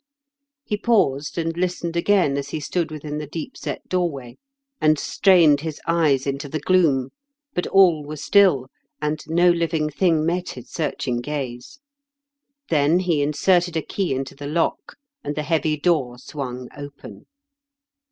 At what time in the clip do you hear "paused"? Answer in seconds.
0.77-1.37